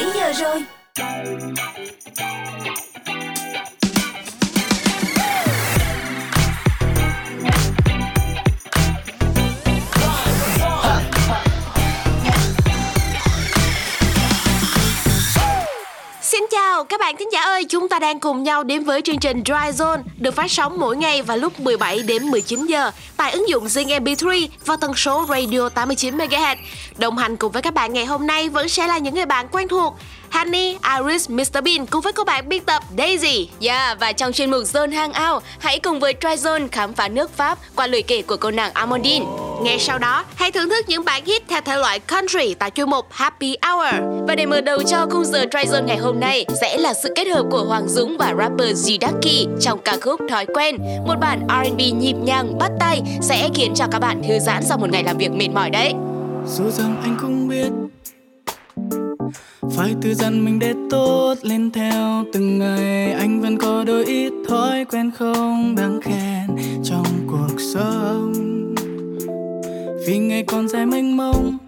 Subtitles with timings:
[0.00, 0.64] 7 giờ rồi.
[16.80, 19.42] Chào các bạn thính giả ơi, chúng ta đang cùng nhau đến với chương trình
[19.46, 23.48] Dry Zone được phát sóng mỗi ngày vào lúc 17 đến 19 giờ tại ứng
[23.48, 26.56] dụng Zing MP3 và tần số radio 89 MHz.
[26.98, 29.48] Đồng hành cùng với các bạn ngày hôm nay vẫn sẽ là những người bạn
[29.52, 29.94] quen thuộc
[30.30, 33.48] Honey, Iris, Mr Bean cùng với cô bạn biên tập Daisy.
[33.60, 37.36] Yeah, và trong chuyên mục Zone Hangout, hãy cùng với Try Zone khám phá nước
[37.36, 39.26] Pháp qua lời kể của cô nàng Amandine.
[39.62, 42.90] Ngay sau đó, hãy thưởng thức những bản hit theo thể loại country tại chuyên
[42.90, 43.94] mục Happy Hour.
[44.28, 47.12] Và để mở đầu cho khung giờ Try Zone ngày hôm nay sẽ là sự
[47.16, 51.46] kết hợp của Hoàng Dũng và rapper Ducky trong ca khúc Thói Quen, một bản
[51.48, 55.04] R&B nhịp nhàng bắt tay sẽ khiến cho các bạn thư giãn sau một ngày
[55.04, 55.92] làm việc mệt mỏi đấy.
[56.46, 57.89] Dù rằng anh cũng biết
[59.76, 62.24] phải tự dặn mình để tốt lên theo.
[62.32, 68.32] Từng ngày anh vẫn có đôi ít thói quen không đáng khen trong cuộc sống.
[70.06, 71.58] Vì ngày còn dài mênh mông,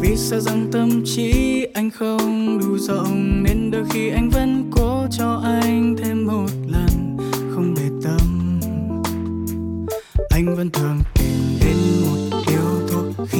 [0.00, 5.06] vì sợ rằng tâm trí anh không đủ rộng, nên đôi khi anh vẫn cố
[5.10, 7.16] cho anh thêm một lần,
[7.54, 8.60] không để tâm.
[10.30, 13.38] Anh vẫn thường tìm đến một điều thuốc khi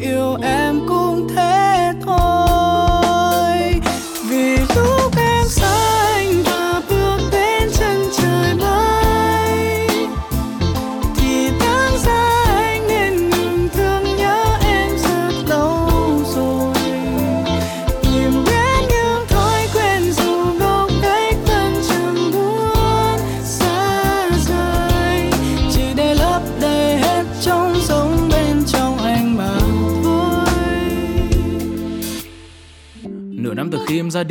[0.00, 0.71] yêu em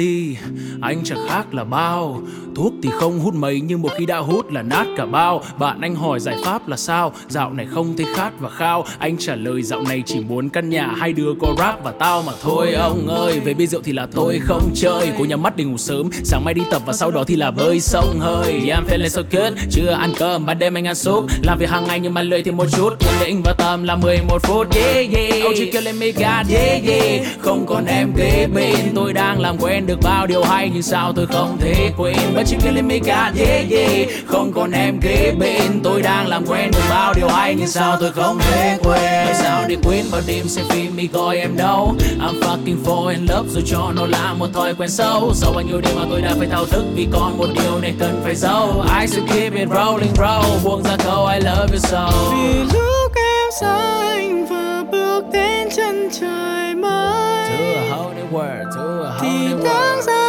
[0.01, 0.37] đi.
[0.81, 2.21] Anh chẳng khác là bao
[2.55, 5.43] Thuốc thì không hút mấy Nhưng một khi đã hút là nát cả bao.
[5.59, 7.13] Bạn anh hỏi giải pháp là sao?
[7.27, 8.85] Dạo này không thấy khát và khao.
[8.99, 12.21] Anh trả lời dạo này chỉ muốn căn nhà Hai đứa có rap và tao
[12.21, 12.73] mà thôi.
[12.73, 15.11] Ông ơi về bia rượu thì là tôi không chơi.
[15.17, 17.51] Cố nhắm mắt đi ngủ sớm Sáng mai đi tập và sau đó thì là
[17.51, 18.61] bơi sông hơi.
[18.67, 21.25] Yeah, I'm feeling so good Chưa ăn cơm ban đêm anh ăn súp.
[21.41, 22.89] Làm việc hàng ngày nhưng mà lười thì một chút.
[22.99, 25.43] Quyết định và tầm là 11 phút Yeah yeah.
[25.43, 27.21] Ông chỉ killing lên mega yeah yeah.
[27.39, 28.75] Không còn em kế bên.
[28.95, 32.15] Tôi đang làm quen được bao điều hay Nhưng sao tôi không thể quên?
[32.41, 34.09] But you killing me God yeah yeah.
[34.27, 35.81] Không còn em kế bên.
[35.83, 39.35] Tôi đang làm quen được bao điều hay Nhưng sao tôi không thể quên Làm
[39.35, 41.95] sao để quên vào đêm xem phim mi coi em đâu?
[42.19, 45.61] I'm fucking fall in love Rồi cho nó là một thói quen sâu Sau bao
[45.61, 48.35] nhiêu đêm mà tôi đã phải thao thức Vì còn một điều này cần phải
[48.35, 48.85] giấu.
[49.01, 50.43] I should keep it rolling bro.
[50.63, 52.11] Buông ra câu I love you so.
[52.31, 53.77] Vì lúc em xa
[54.09, 57.49] anh và bước đến chân trời mới.
[57.49, 60.20] To a whole new world To a whole thì new world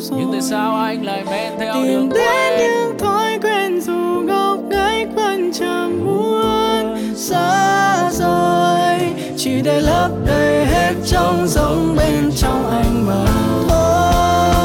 [0.00, 3.80] rồi Nhưng tại sao anh lại men theo tìm đường đến quen những thói quen
[3.80, 7.14] dù ngốc nghếch vẫn chẳng muốn.
[7.16, 9.00] Xa rời
[9.36, 13.24] chỉ để lấp đầy hết trong giống bên trong anh mà
[13.68, 14.59] thôi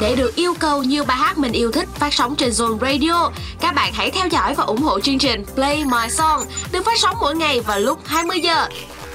[0.00, 3.30] Để được yêu cầu nhiều bài hát mình yêu thích phát sóng trên Zone Radio,
[3.60, 6.42] các bạn hãy theo dõi và ủng hộ chương trình Play My Song
[6.72, 8.68] được phát sóng mỗi ngày vào lúc 20 giờ.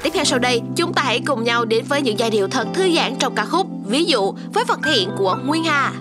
[0.03, 2.67] Tiếp theo sau đây, chúng ta hãy cùng nhau đến với những giai điệu thật
[2.73, 5.91] thư giãn trong ca khúc Ví dụ với vật thiện của Nguyên Hà.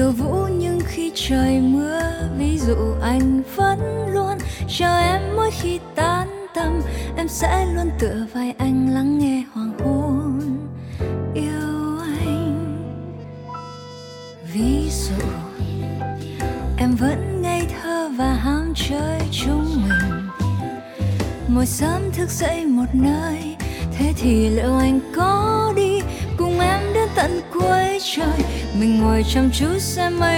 [0.00, 2.00] Khiêu vũ nhưng khi trời mưa,
[2.38, 3.78] ví dụ anh vẫn
[4.12, 4.38] luôn
[4.68, 6.80] chờ em mỗi khi tan tâm,
[7.16, 8.79] em sẽ luôn tựa vai anh
[29.60, 30.29] ngồi chăm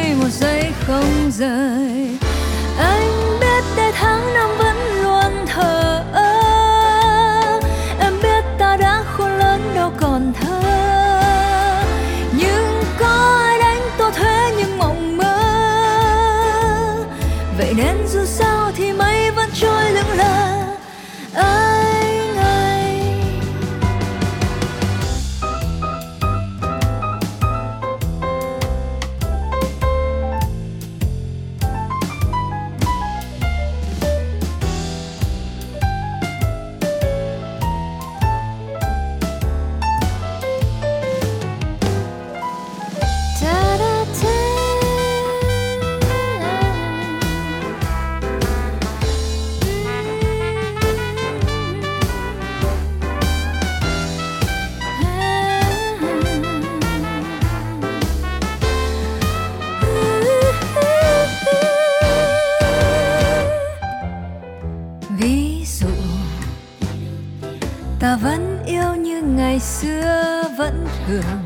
[69.62, 71.38] xưa vẫn thường.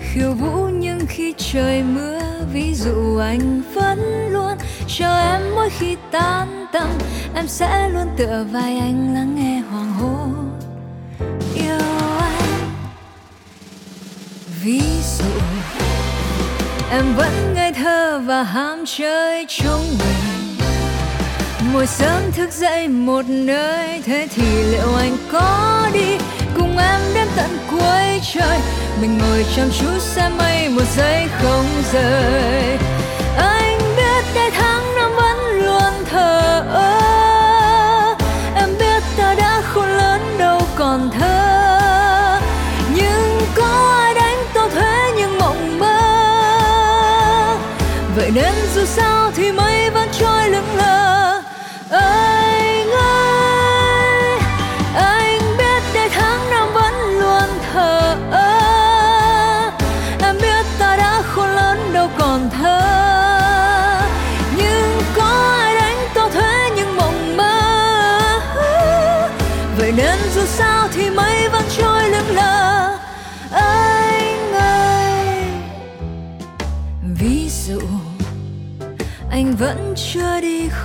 [0.00, 2.20] Khiêu vũ nhưng khi trời mưa,
[2.52, 4.58] ví dụ anh vẫn luôn
[4.98, 6.88] chờ em mỗi khi tan tâm
[7.34, 10.58] em sẽ luôn tựa vai anh lắng nghe hoàng hôn.
[11.54, 11.78] Yêu
[12.20, 12.70] anh.
[14.62, 14.82] Ví
[15.18, 15.40] dụ,
[16.90, 20.58] em vẫn ngây thơ và ham chơi chúng mình.
[21.72, 26.18] Mỗi sớm thức dậy một nơi, thế thì liệu anh có đi
[26.80, 28.58] em đến tận cuối trời.
[29.00, 32.78] Mình ngồi chăm chú xem mây, một giây không rời.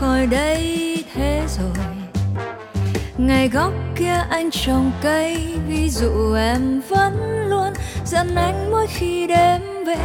[0.06, 1.86] Khỏi đây thế rồi.
[3.18, 7.74] Ngày góc kia anh trồng cây, ví dụ em vẫn luôn
[8.06, 9.98] giận anh mỗi khi đêm về.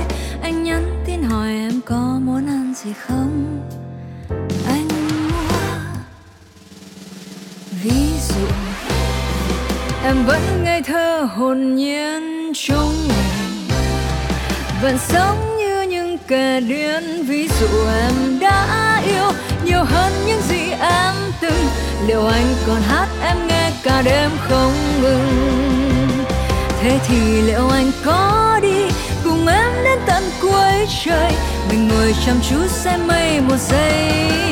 [0.42, 3.60] Anh nhắn tin hỏi em có muốn ăn gì không?
[4.66, 4.88] Anh
[5.28, 5.80] mua.
[7.82, 8.46] Ví dụ,
[10.04, 13.68] em vẫn ngây thơ hồn nhiên chúng mình.
[14.82, 17.68] Vẫn sống như những kẻ điên, ví dụ
[18.02, 19.32] em đã yêu
[19.80, 21.68] nhiều hơn những gì em từng.
[22.06, 24.72] Liệu anh còn hát em nghe cả đêm không
[25.02, 26.24] ngừng?
[26.80, 28.84] Thế thì liệu anh có đi
[29.24, 31.32] cùng em đến tận cuối trời?
[31.70, 34.49] Mình ngồi chăm chú xem mây một giây.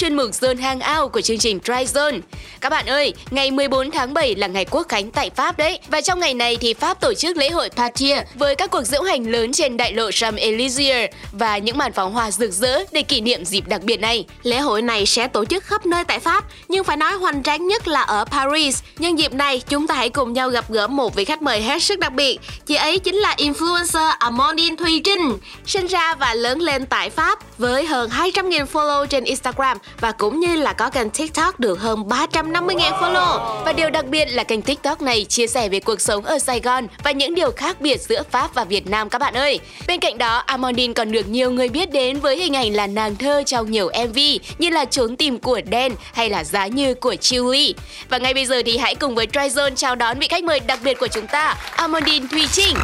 [0.00, 2.20] Chuyên mục Zone Hangout của chương trình Dry Zone.
[2.60, 5.78] Các bạn ơi, ngày 14 tháng 7 là ngày quốc khánh tại Pháp đấy.
[5.88, 9.02] Và trong ngày này thì Pháp tổ chức lễ hội Patia với các cuộc diễu
[9.02, 13.20] hành lớn trên đại lộ Champs-Élysées và những màn pháo hoa rực rỡ để kỷ
[13.20, 14.24] niệm dịp đặc biệt này.
[14.42, 17.66] Lễ hội này sẽ tổ chức khắp nơi tại Pháp, nhưng phải nói hoành tráng
[17.66, 18.82] nhất là ở Paris.
[18.98, 21.82] Nhân dịp này, chúng ta hãy cùng nhau gặp gỡ một vị khách mời hết
[21.82, 22.40] sức đặc biệt.
[22.66, 27.58] Chị ấy chính là influencer Amandine Thùy Trinh, sinh ra và lớn lên tại Pháp
[27.58, 32.08] với hơn 200.000 follow trên Instagram và cũng như là có kênh TikTok được hơn
[32.52, 33.62] 350.000 follow.
[33.64, 36.60] Và điều đặc biệt là kênh TikTok này chia sẻ về cuộc sống ở Sài
[36.60, 39.60] Gòn và những điều khác biệt giữa Pháp và Việt Nam các bạn ơi.
[39.86, 43.16] Bên cạnh đó, Amandine còn được nhiều người biết đến với hình ảnh là nàng
[43.16, 44.18] thơ trong nhiều MV
[44.58, 47.74] như là Trốn tìm của Đen hay là Giá như của Chili.
[48.08, 50.78] Và ngay bây giờ thì hãy cùng với Tryzone chào đón vị khách mời đặc
[50.84, 52.76] biệt của chúng ta, Amandine Thùy Trinh.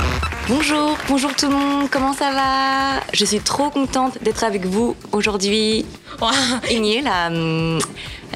[0.49, 4.95] Bonjour, bonjour tout le monde, comment ça va Je suis trop contente d'être avec vous
[5.11, 5.85] aujourd'hui.
[6.21, 6.33] Wow.
[6.69, 7.31] Ý nghĩa là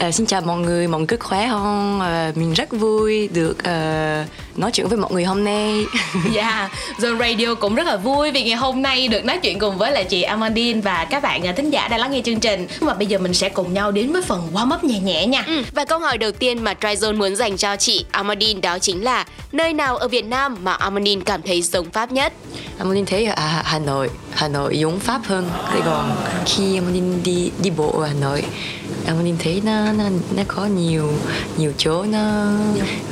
[0.07, 2.01] uh, xin chào mọi người, mọi người cứ khỏe không?
[2.01, 5.85] Uh, mình rất vui được uh, nói chuyện với mọi người hôm nay.
[6.33, 9.59] Dạ, yeah, Zone Radio cũng rất là vui vì ngày hôm nay được nói chuyện
[9.59, 12.67] cùng với lại chị Amandine và các bạn thính giả đang lắng nghe chương trình.
[12.81, 15.45] Và bây giờ mình sẽ cùng nhau đến với phần warm up nhẹ nhẹ nha.
[15.47, 15.63] Ừ.
[15.75, 19.25] Và câu hỏi đầu tiên mà Tryzone muốn dành cho chị Amandine đó chính là
[19.53, 22.33] nơi nào ở Việt Nam mà Amandine cảm thấy giống Pháp nhất?
[22.79, 25.51] Amandine thấy à, Hà Nội, Hà Nội giống Pháp hơn.
[25.71, 26.17] Sài Gòn.
[26.47, 28.43] Khi Amandine đi đi bộ ở Hà Nội,
[29.11, 30.05] Amandine thấy nó nó
[30.37, 31.13] nó có nhiều
[31.57, 32.53] nhiều chỗ nó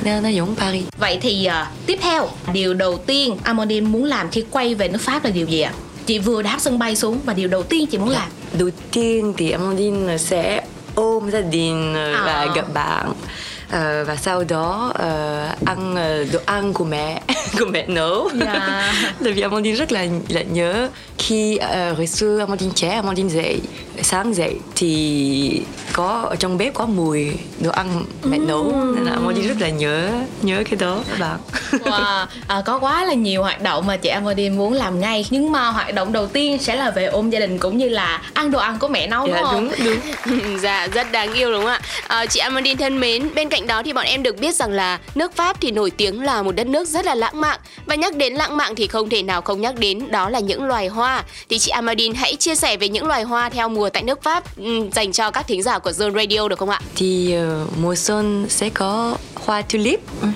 [0.05, 0.85] nó nó giống Paris.
[0.99, 5.01] Vậy thì uh, tiếp theo điều đầu tiên Amandine muốn làm khi quay về nước
[5.01, 5.73] Pháp là điều gì ạ?
[6.07, 8.29] Chị vừa đáp sân bay xuống và điều đầu tiên chị muốn làm.
[8.59, 10.63] Đầu tiên thì Amandine sẽ
[10.95, 12.23] ôm gia đình à.
[12.27, 17.23] và gặp bạn uh, và sau đó uh, ăn uh, đồ ăn của mẹ
[17.59, 18.95] của mẹ nấu yeah.
[19.25, 20.89] Tại vì Amandine rất là là nhớ
[21.19, 23.61] khi uh, hồi xưa Amandine trẻ Amandine dậy
[24.03, 25.63] sáng dậy thì
[25.93, 28.73] có ở trong bếp có mùi đồ ăn mẹ nấu.
[28.95, 30.11] Nên là Amandine rất là nhớ
[30.43, 31.39] nhớ cái đó các bạn.
[31.71, 32.27] Wow.
[32.49, 35.27] à, có quá là nhiều hoạt động mà chị Amandine muốn làm ngay.
[35.31, 38.23] Nhưng mà hoạt động đầu tiên sẽ là về ôm gia đình cũng như là
[38.35, 39.71] ăn đồ ăn của mẹ nấu dạ, đúng không?
[39.85, 40.59] đúng đúng.
[40.63, 41.81] Dạ rất đáng yêu đúng không ạ?
[42.09, 44.99] À, chị Amandine thân mến bên cạnh đó thì bọn em được biết rằng là
[45.15, 47.61] nước Pháp thì nổi tiếng là một đất nước rất là lãng mạn.
[47.87, 50.65] Và nhắc đến lãng mạn thì không thể nào không nhắc đến đó là những
[50.65, 51.25] loài hoa.
[51.49, 54.57] Thì chị Amandine hãy chia sẻ về những loài hoa theo mùa tại nước Pháp
[54.57, 56.81] um, dành cho các thính giả của Zone Radio được không ạ?
[56.95, 60.31] Thì uh, mùa xuân sẽ có hoa tulip, uh,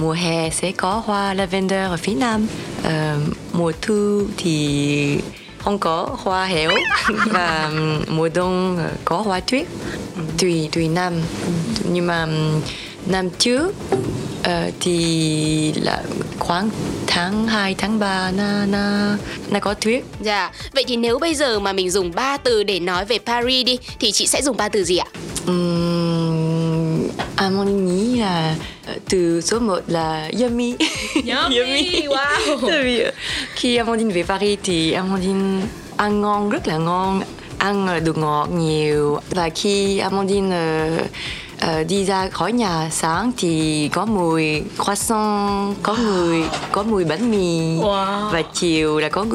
[0.00, 2.46] mùa hè sẽ có hoa lavender ở phía nam,
[2.80, 2.90] uh,
[3.52, 5.18] mùa thu thì
[5.58, 6.70] không có hoa héo
[7.26, 7.70] và
[8.08, 9.66] mùa đông có hoa tuyết
[10.38, 11.12] tùy tùy năm.
[11.84, 12.26] Nhưng mà
[13.06, 13.74] năm trước
[14.44, 16.02] uh, thì là
[16.38, 16.70] khoảng
[17.06, 19.16] tháng 2, tháng 3 nó nó
[19.50, 20.02] nó có tuyết.
[20.20, 20.50] Dạ.
[20.72, 23.78] Vậy thì nếu bây giờ mà mình dùng ba từ để nói về Paris đi
[24.00, 25.06] thì chị sẽ dùng ba từ gì ạ?
[25.50, 28.54] Uhm, à, mình nghĩ là
[29.08, 30.74] từ số 1 là yummy.
[31.14, 32.06] Yummy, yummy.
[32.06, 32.58] wow.
[32.68, 33.04] Tại vì
[33.54, 37.22] khi Amandine về Paris thì Amandine ăn ngon rất là ngon
[37.58, 40.56] ăn đồ ngọt nhiều và khi Amandine
[40.94, 41.06] uh,
[41.64, 47.30] uh, đi ra khỏi nhà sáng thì có mùi croissant có mùi có mùi bánh
[47.30, 47.78] mì.
[47.82, 48.30] Wow.
[48.30, 49.26] và chiều là có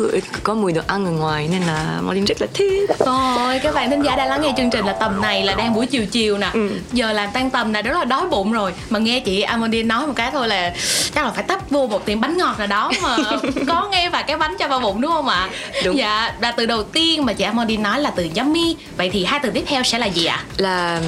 [0.44, 2.90] có mùi đồ ăn ở ngoài nên là Molly rất là thích.
[3.00, 5.74] Thôi các bạn thính giả đang lắng nghe chương trình là tầm này là đang
[5.74, 6.50] buổi chiều chiều nè.
[6.54, 6.70] Ừ.
[6.92, 8.74] giờ làm tan tầm này rất là đói bụng rồi.
[8.90, 10.74] Mà nghe chị Amandine nói một cái thôi là
[11.16, 13.18] chắc là phải tấp vô một tiệm bánh ngọt nào đó mà
[13.68, 15.50] có nghe và cái bánh cho vào bụng đúng không ạ?
[15.86, 15.98] Đúng.
[15.98, 18.76] dạ là từ đầu tiên mà chị Amandine nói là từ yummy.
[18.98, 20.44] Vậy thì hai từ tiếp theo sẽ là gì ạ?
[20.58, 21.02] Là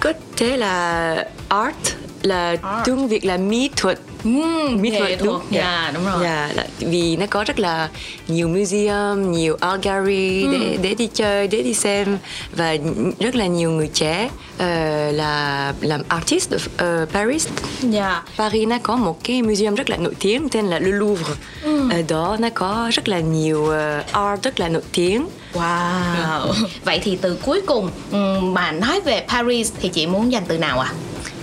[0.00, 1.76] có thể là art
[2.22, 2.84] là art.
[2.84, 6.68] tiếng việt là mỹ thuật Mm, mỹ thuật đúng dạ yeah, đúng rồi dạ yeah,
[6.78, 7.88] vì nó có rất là
[8.28, 10.52] nhiều museum nhiều art gallery mm.
[10.52, 12.18] để để đi chơi để đi xem
[12.56, 12.76] và
[13.18, 14.60] rất là nhiều người trẻ uh,
[15.14, 17.48] là làm artist ở uh, Paris
[17.82, 17.92] yeah.
[17.92, 18.22] Dạ.
[18.38, 21.90] Paris nó có một cái museum rất là nổi tiếng tên là Le Louvre mm.
[21.90, 26.52] ở đó nó có rất là nhiều uh, art rất là nổi tiếng Wow.
[26.84, 27.90] Vậy thì từ cuối cùng
[28.54, 30.92] mà nói về Paris thì chị muốn dành từ nào ạ?
[30.92, 30.94] À?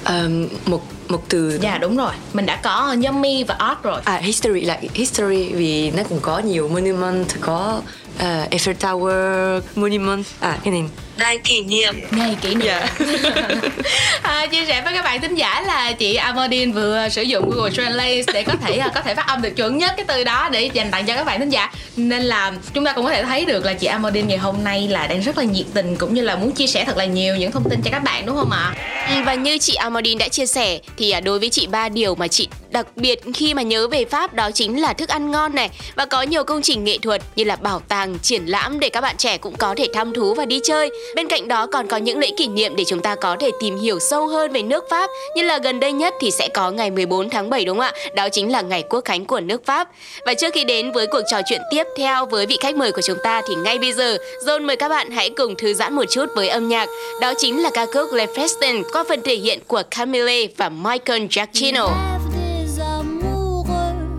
[0.07, 1.97] Um, một một từ dạ đúng.
[1.97, 2.13] rồi.
[2.33, 4.01] Mình đã có yummy và art rồi.
[4.05, 7.81] À history là history vì nó cũng có nhiều monument có
[8.15, 10.23] uh, Eiffel Tower monument.
[10.39, 10.83] À cái này.
[11.17, 11.95] Ngày kỷ niệm.
[12.11, 12.67] Ngày kỷ niệm.
[12.67, 12.91] Yeah.
[14.21, 17.71] à, chia sẻ với các bạn thính giả là chị Amandine vừa sử dụng Google
[17.71, 20.69] Translate để có thể có thể phát âm được chuẩn nhất cái từ đó để
[20.73, 21.71] dành tặng cho các bạn thính giả.
[21.95, 24.87] Nên là chúng ta cũng có thể thấy được là chị Amandine ngày hôm nay
[24.87, 27.35] là đang rất là nhiệt tình cũng như là muốn chia sẻ thật là nhiều
[27.35, 28.73] những thông tin cho các bạn đúng không ạ?
[29.09, 31.89] Ừ, và như chị Amandine đã chia sẻ thì thì à, đối với chị ba
[31.89, 35.31] điều mà chị đặc biệt khi mà nhớ về Pháp đó chính là thức ăn
[35.31, 38.79] ngon này và có nhiều công trình nghệ thuật như là bảo tàng, triển lãm
[38.79, 40.91] để các bạn trẻ cũng có thể thăm thú và đi chơi.
[41.15, 43.77] Bên cạnh đó còn có những lễ kỷ niệm để chúng ta có thể tìm
[43.77, 46.91] hiểu sâu hơn về nước Pháp, như là gần đây nhất thì sẽ có ngày
[46.91, 47.93] 14 tháng 7 đúng không ạ?
[48.15, 49.89] Đó chính là ngày quốc khánh của nước Pháp.
[50.25, 53.01] Và trước khi đến với cuộc trò chuyện tiếp theo với vị khách mời của
[53.01, 56.05] chúng ta thì ngay bây giờ, John mời các bạn hãy cùng thư giãn một
[56.09, 56.89] chút với âm nhạc.
[57.21, 61.25] Đó chính là ca khúc Le Festin qua phần thể hiện của Camille và Michael
[61.31, 61.89] Giacchino.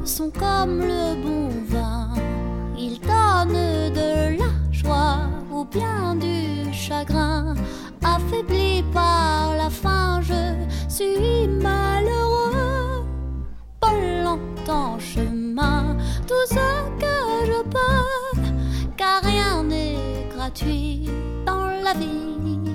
[0.07, 1.04] sont comme le
[5.75, 7.55] du chagrin.
[8.03, 10.55] Affaibli par la faim, je
[10.89, 13.05] suis malheureux.
[13.81, 16.67] Pas longtemps chemin, tout ce
[17.01, 17.17] que
[17.47, 18.41] je peux,
[18.97, 21.09] car rien n'est gratuit
[21.47, 22.75] dans la vie.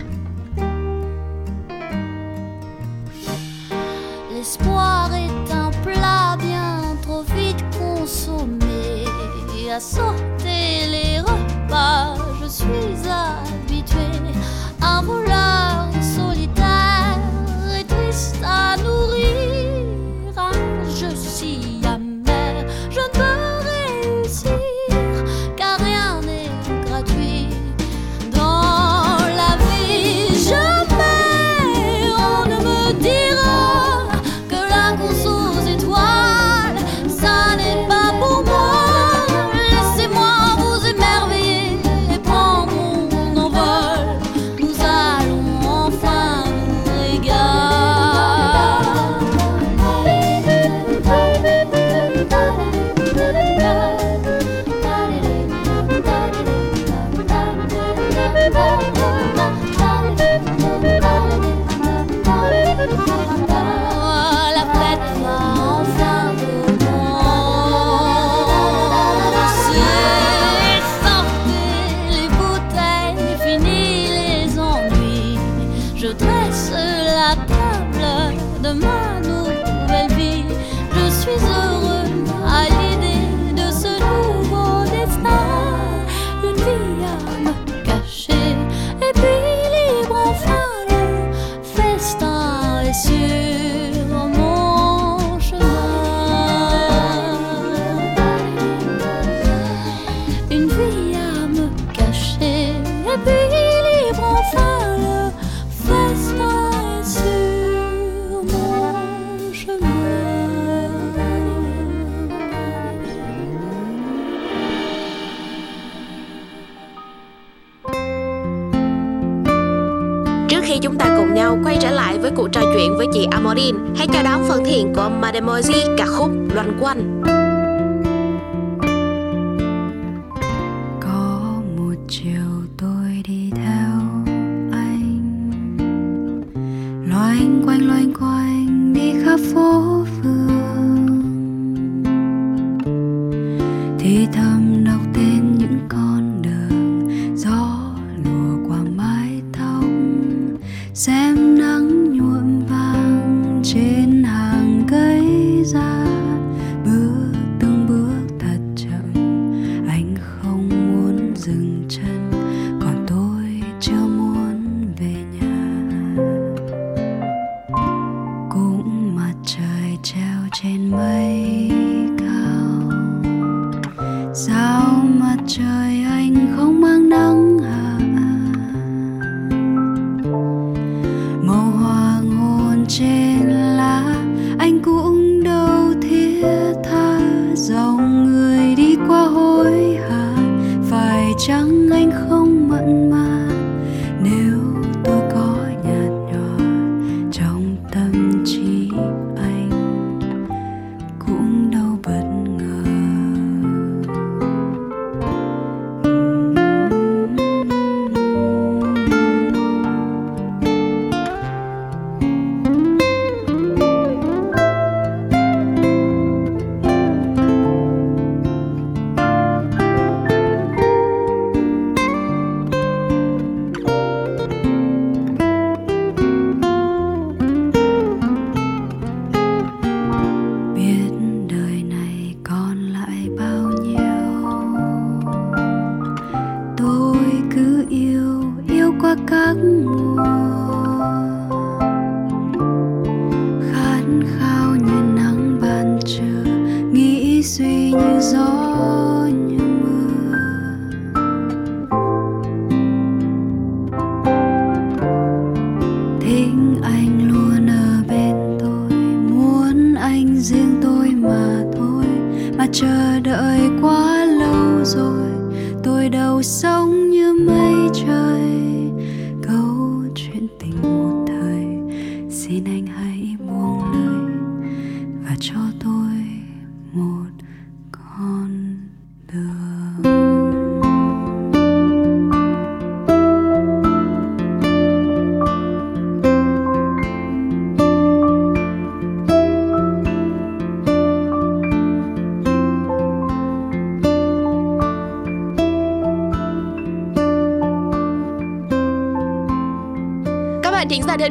[4.33, 8.68] L'espoir est un plat bien trop vite consommé.
[9.71, 12.65] À sauter les repas, je suis
[13.07, 14.09] habitué.
[14.81, 17.19] Un voleur solitaire
[17.79, 19.85] et triste à nourrir.
[20.87, 21.68] Je suis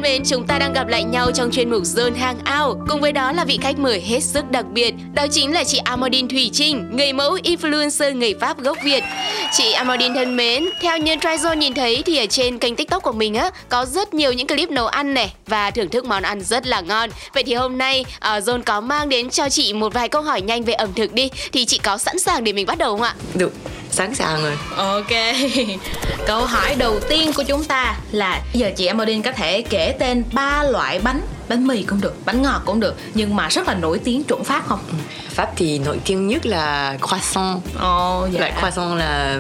[0.09, 2.77] mến, chúng ta đang gặp lại nhau trong chuyên mục Zone Hangout.
[2.89, 5.79] Cùng với đó là vị khách mời hết sức đặc biệt, đó chính là chị
[5.85, 9.05] amodin Thủy Trinh, người mẫu influencer người Pháp gốc Việt.
[9.53, 13.13] Chị amodin thân mến, theo như Tryzone nhìn thấy thì ở trên kênh TikTok của
[13.13, 16.41] mình á có rất nhiều những clip nấu ăn này và thưởng thức món ăn
[16.41, 17.11] rất là ngon.
[17.35, 20.41] Vậy thì hôm nay uh, Zone có mang đến cho chị một vài câu hỏi
[20.41, 23.03] nhanh về ẩm thực đi, thì chị có sẵn sàng để mình bắt đầu không
[23.03, 23.15] ạ?
[23.35, 23.53] Được,
[23.91, 24.57] sẵn sàng rồi.
[24.77, 25.37] Ok
[26.27, 30.25] Câu hỏi đầu tiên của chúng ta là Giờ chị Amodin có thể kể tên
[30.33, 33.75] ba loại bánh Bánh mì cũng được, bánh ngọt cũng được Nhưng mà rất là
[33.75, 34.81] nổi tiếng chuẩn Pháp không?
[35.39, 37.61] Pháp thì nổi tiếng nhất là croissant.
[37.81, 39.33] Ồ dạ Loại croissant là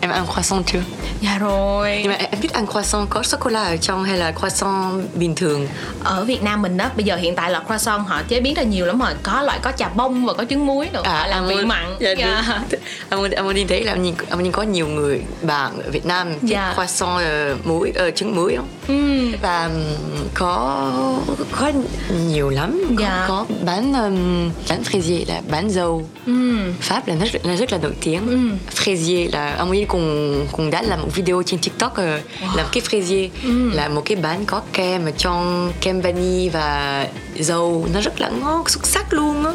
[0.00, 0.80] em ăn croissant chưa?
[1.20, 4.18] Dạ rồi Nhưng mà em biết ăn croissant có sô cô la ở trong hay
[4.18, 5.68] là croissant bình thường?
[6.04, 8.62] Ở Việt Nam mình đó Bây giờ hiện tại là croissant họ chế biến ra
[8.62, 11.46] nhiều lắm rồi Có loại có trà bông và có trứng muối nữa Họ làm
[11.46, 12.44] vị mặn Dạ, Dạ.
[12.70, 12.80] đúng.
[13.10, 16.72] Amon- Amandine thấy là Amandine, Amandine có nhiều người bạn ở Việt Nam thích Dạ.
[16.74, 18.68] croissant ờ, muối, ờ, trứng muối không?
[18.88, 19.32] Ừm.
[19.42, 19.84] và ừm,
[20.34, 20.90] có
[21.60, 21.72] có
[22.28, 23.24] nhiều lắm có, Dạ.
[23.28, 24.82] có bán um, bán
[25.12, 26.72] fraisier là bán dầu Ừm.
[26.80, 28.28] Pháp là rất là rất là nổi tiếng.
[28.28, 28.58] Ừm.
[28.74, 32.20] fraisier là ông ấy cùng cùng đã làm một video trên TikTok ờ,
[32.56, 33.28] làm cái fraisier
[33.74, 38.28] là một cái bánh có kem ở trong kem vani và dầu nó rất là
[38.28, 39.52] ngon xuất sắc luôn á.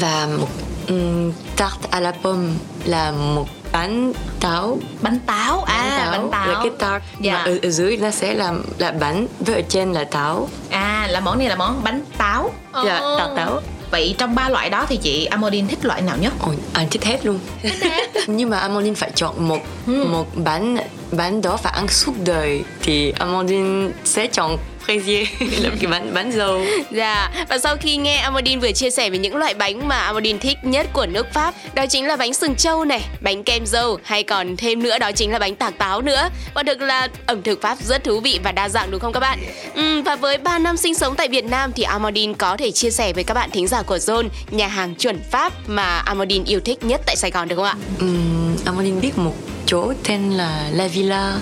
[0.00, 0.48] Và một
[0.88, 2.48] um, tarte à la pomme
[2.84, 4.78] là một bánh táo.
[5.02, 5.60] Bánh táo.
[5.62, 6.46] À bánh táo.
[6.46, 7.32] là cái tart Dạ.
[7.34, 10.48] mà ở, ở dưới nó sẽ là là bánh với ở trên là táo.
[10.70, 12.50] À là món này là món bánh táo.
[12.84, 13.18] Dạ Ồ.
[13.18, 16.32] tart táo Vậy trong ba loại đó thì chị Amodin thích loại nào nhất?
[16.40, 17.38] Ôi, anh thích hết luôn.
[18.26, 20.76] Nhưng mà Amandine phải chọn một một bánh
[21.12, 22.64] bánh đó phải ăn suốt đời.
[22.82, 25.26] Thì Amandine sẽ chọn fraisier
[25.62, 26.60] là cái bánh bánh dầu.
[26.90, 30.38] Dạ, và sau khi nghe Amandine vừa chia sẻ về những loại bánh mà Amandine
[30.38, 33.98] thích nhất của nước Pháp Đó chính là bánh sừng trâu này, bánh kem dâu
[34.04, 36.28] hay còn thêm nữa đó chính là bánh tạc táo nữa.
[36.54, 39.20] Quả thực là ẩm thực Pháp rất thú vị và đa dạng đúng không các
[39.20, 39.38] bạn?
[39.74, 42.90] Ừm, và với 3 năm sinh sống tại Việt Nam thì Amandine có thể chia
[42.90, 46.60] sẻ với các bạn thính giả của Zone nhà hàng chuẩn Pháp mà Amandine yêu
[46.60, 47.74] thích nhất tại Sài Gòn được không ạ?
[48.00, 49.34] um, Amandine biết một
[49.66, 51.34] chỗ tên là La Villa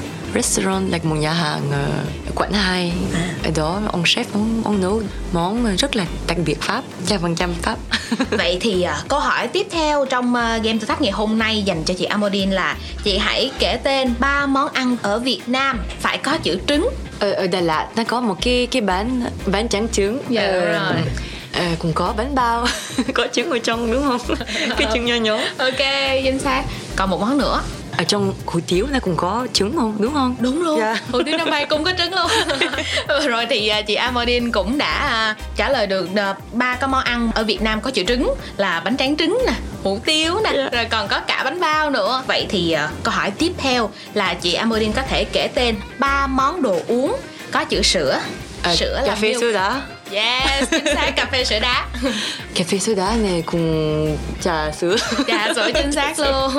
[0.42, 1.84] Restaurant là một nhà hàng ờ,
[2.26, 2.92] ở quận 2
[3.44, 7.34] ở đó ông chef ông, ông nấu món rất là đặc biệt Pháp trăm phần
[7.36, 7.76] trăm Pháp
[8.30, 11.62] Vậy thì à, câu hỏi tiếp theo trong à, game thử thách ngày hôm nay
[11.62, 15.80] dành cho chị Amodin là chị hãy kể tên ba món ăn ở Việt Nam
[16.00, 16.88] phải có chữ trứng.
[17.20, 20.60] ở, ở Đà Lạt nó có một cái cái bánh bánh trắng trứng Dạ, Ờ,
[20.72, 21.02] rồi.
[21.54, 22.66] ờ, cũng có bánh bao
[23.14, 24.36] có trứng ở trong đúng không
[24.78, 25.78] cái trứng nho nhỏ Ok,
[26.24, 26.62] chính xác.
[26.96, 27.60] Còn một món nữa.
[27.98, 30.78] Ở trong hủ tiếu nó cũng có trứng không đúng không Đúng luôn.
[30.80, 30.96] Dạ.
[31.12, 32.30] Hủ tiếu năm nay cũng có trứng luôn.
[33.28, 37.04] Rồi thì à, chị Amodin cũng đã à, trả lời được à, ba cái món
[37.04, 40.68] ăn ở Việt Nam có chữ trứng là bánh tráng trứng nè, hủ tiếu nè,
[40.72, 42.22] rồi còn có cả bánh bao nữa.
[42.26, 46.26] Vậy thì à, câu hỏi tiếp theo là chị Amodin có thể kể tên ba
[46.26, 47.16] món đồ uống
[47.50, 48.20] có chữ sữa.
[48.62, 49.40] Ờ, sữa cà là phê milk.
[49.40, 49.80] soda
[50.12, 51.86] Yes, chính xác cà phê sữa đá.
[52.54, 54.96] cà phê soda này cùng trà sữa
[55.28, 56.52] Dạ, sữa chính xác luôn.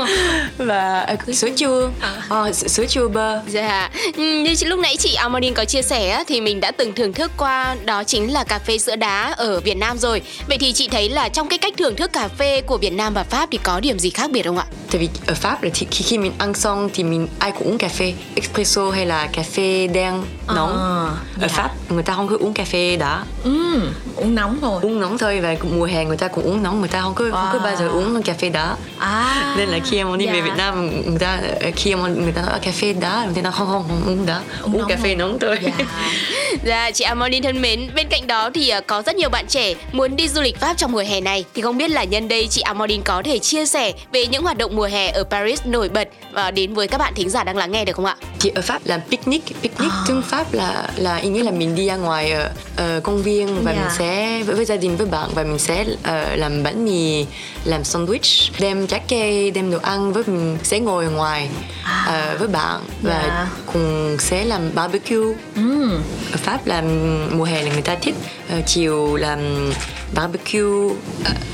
[0.58, 1.90] và à, sữa chua
[2.30, 6.24] Ờ, sữa, sữa chua bơ Dạ, Ừm, như lúc nãy chị Amandine có chia sẻ
[6.28, 9.60] thì mình đã từng thưởng thức qua đó chính là cà phê sữa đá ở
[9.60, 10.22] Việt Nam rồi.
[10.48, 13.14] Vậy thì chị thấy là trong cái cách thưởng thức cà phê của Việt Nam
[13.14, 14.66] và Pháp thì có điểm gì khác biệt không ạ?
[14.92, 17.78] tại vì ở Pháp là thì, khi, mình ăn xong thì mình ai cũng uống
[17.78, 21.48] cà phê espresso hay là cà phê đen nóng À, ở dạ.
[21.48, 24.80] Pháp người ta không có uống cà phê đá Ừm, uống nóng thôi.
[24.84, 27.26] uống nóng thôi và mùa hè người ta cũng uống nóng người ta không có
[27.32, 27.64] không có Wow.
[27.64, 29.54] bao giờ uống cà phê đá À.
[29.58, 30.44] nên là khi em đi về dạ.
[30.46, 31.40] Việt Nam người ta
[31.76, 34.26] khi em người ta nói cà phê đá người ta nói không không không uống
[34.26, 35.72] đá uống, nóng cà phê nóng thôi Dạ.
[36.66, 39.74] Dạ, chị Amandine thân mến, bên cạnh đó thì à, có rất nhiều bạn trẻ
[39.92, 41.46] muốn đi du lịch Pháp trong mùa hè này.
[41.54, 44.58] Thì không biết là nhân đây chị Amandine có thể chia sẻ về những hoạt
[44.58, 47.58] động mùa hè ở Paris nổi bật và đến với các bạn thính giả đang
[47.58, 48.16] lắng nghe được không ạ?
[48.40, 50.04] Chị ở Pháp làm picnic, picnic à.
[50.08, 53.29] tiếng Pháp là là ý nghĩa là mình đi ra ngoài ở, ở công viên
[53.38, 53.66] và yeah.
[53.66, 53.96] mình dạ.
[53.98, 57.26] sẽ với, với gia đình với bạn và mình sẽ uh, làm bánh mì,
[57.64, 61.50] làm sandwich, đem trái cây, đem đồ ăn với mình sẽ ngồi ngoài
[61.84, 62.32] à.
[62.34, 63.28] uh, với bạn và yeah.
[63.28, 63.48] Dạ.
[63.74, 65.36] cùng sẽ làm barbecue.
[65.56, 65.92] Mm.
[66.32, 66.82] Ở Pháp là
[67.32, 68.16] mùa hè là người ta thích
[68.58, 69.40] uh, chiều làm
[70.16, 70.96] barbecue uh,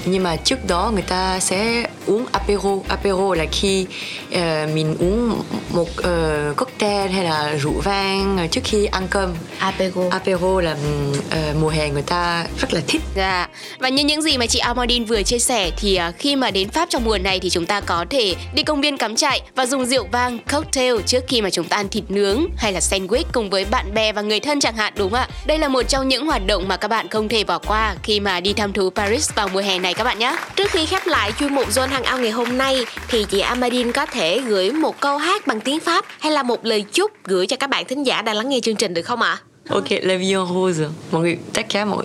[0.05, 2.79] nhưng mà trước đó người ta sẽ uống apero.
[2.87, 3.87] Apero là khi
[4.29, 4.39] uh,
[4.73, 9.33] mình uống một uh, cocktail hay là rượu vang trước khi ăn cơm.
[9.57, 10.01] Apero.
[10.09, 10.75] Apero là
[11.19, 13.01] uh, mùa hè người ta rất là thích.
[13.15, 13.44] Dạ
[13.79, 16.69] và như những gì mà chị Amandine vừa chia sẻ thì à, khi mà đến
[16.69, 19.65] Pháp trong mùa này thì chúng ta có thể đi công viên cắm trại và
[19.65, 23.23] dùng rượu vang, cocktail trước khi mà chúng ta ăn thịt nướng hay là sandwich
[23.31, 25.83] cùng với bạn bè và người thân chẳng hạn, đúng không ạ đây là một
[25.83, 28.73] trong những hoạt động mà các bạn không thể bỏ qua khi mà đi thăm
[28.73, 30.35] thú Paris vào mùa hè này các bạn nhé.
[30.55, 33.91] Trước khi khép lại chuyên mục Zone Hàng Ao ngày hôm nay thì chị Amadine
[33.91, 37.47] có thể gửi một câu hát bằng tiếng Pháp hay là một lời chúc gửi
[37.47, 39.37] cho các bạn thính giả đang lắng nghe chương trình được không ạ?
[39.71, 40.89] Ok, La Vie en Rose.
[41.11, 41.37] Mọi
[41.85, 42.03] mọi,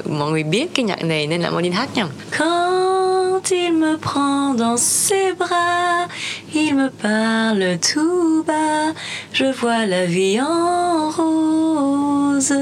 [1.39, 2.09] là.
[2.37, 6.09] Quand il me prend dans ses bras,
[6.55, 8.95] il me parle tout bas,
[9.33, 12.55] je vois la vie en rose.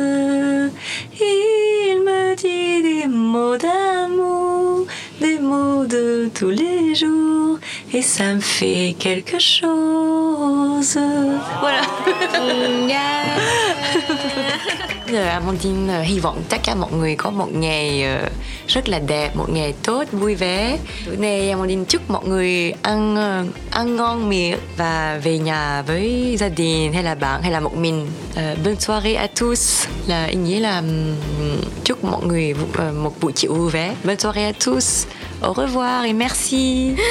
[1.20, 4.86] Il me dit des mots d'amour,
[5.20, 7.58] des mots de tous les jours,
[7.92, 10.98] et ça me fait quelque chose.
[11.60, 11.82] Voilà.
[12.88, 13.38] yeah.
[15.16, 18.28] Amandine hy vọng tất cả mọi người có một ngày ờ,
[18.66, 20.78] rất là đẹp, một ngày tốt, vui vẻ.
[21.06, 26.36] Bữa nay Amandine chúc mọi người ăn ờ, ăn ngon miệng và về nhà với
[26.38, 28.06] gia đình hay là bạn hay là một mình.
[28.30, 30.82] Uh, bonne soirée à tous là ý nghĩa là
[31.84, 32.54] chúc mọi người
[32.94, 33.94] một buổi chiều vui vẻ.
[34.04, 35.06] Bonne soirée à tous.
[35.42, 36.94] Au revoir et merci.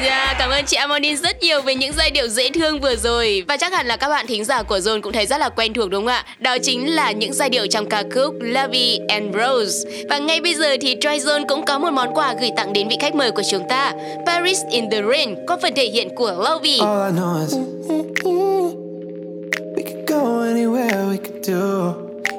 [0.00, 2.96] Yeah, dạ, cảm ơn chị Amandine rất nhiều về những giai điệu dễ thương vừa
[2.96, 5.48] rồi và chắc hẳn là các bạn thính giả của Zone cũng thấy rất là
[5.48, 6.24] quen thuộc đúng không ạ?
[6.38, 10.04] Đó chính là những giai điệu trong ca khúc Lovey and Rose.
[10.08, 12.88] Và ngay bây giờ thì Dry Zone cũng có một món quà gửi tặng đến
[12.88, 13.92] vị khách mời của chúng ta.
[14.26, 16.80] Paris in the Rain có phần thể hiện của Lovey.
[19.76, 21.94] We could go anywhere we could do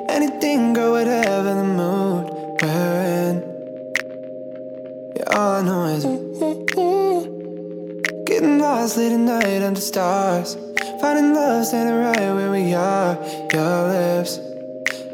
[0.07, 2.25] anything, go whatever the mood
[2.61, 3.54] we're in.
[5.37, 6.05] All is
[8.25, 10.55] getting lost late at night under stars,
[11.01, 13.17] finding love standing right where we are.
[13.51, 14.37] Your lips,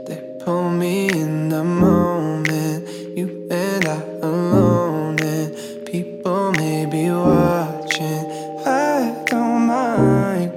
[0.05, 2.87] they pull me in the moment.
[3.17, 5.55] You and I alone, and
[5.87, 8.23] people may be watching.
[8.63, 10.51] I don't mind,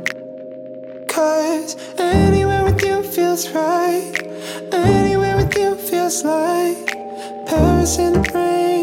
[1.08, 4.12] cause anywhere with you feels right.
[4.72, 6.86] Anywhere with you feels like
[7.46, 8.73] Paris in the rain,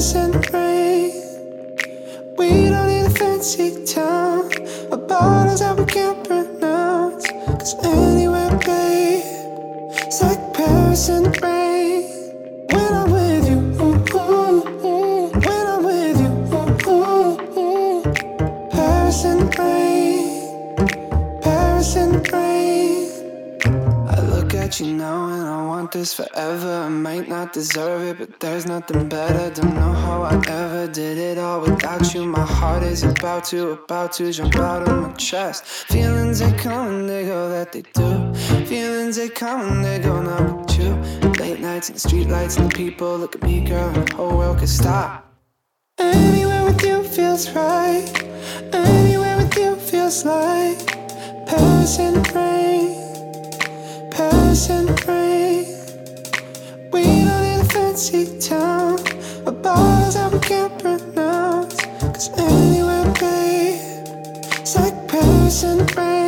[0.00, 1.12] In the rain.
[2.38, 4.50] We don't need a fancy town
[4.90, 7.26] or bottles that we can't pronounce.
[7.28, 9.22] Cause anywhere, babe,
[10.06, 11.69] it's like Paris the rain.
[25.90, 26.72] Want this forever.
[26.86, 29.50] I might not deserve it, but there's nothing better.
[29.60, 32.24] Don't know how I ever did it all without you.
[32.26, 35.64] My heart is about to, about to jump out of my chest.
[35.64, 38.34] Feelings they come and they go, that they do.
[38.66, 40.92] Feelings they come and they go, not with you.
[41.42, 44.36] Late nights and the streetlights and the people look at me, girl, and the whole
[44.38, 45.26] world could stop.
[45.98, 48.06] Anywhere with you feels right.
[48.72, 50.78] Anywhere with you feels like
[51.46, 52.90] Paris the rain.
[54.10, 55.69] Paris and rain.
[58.00, 58.98] Fancy town
[59.46, 61.76] or bars that we can't pronounce.
[62.00, 63.78] Cause anywhere, babe,
[64.58, 66.19] it's like Paris and rain.